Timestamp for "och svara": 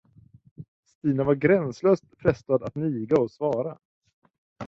3.17-3.77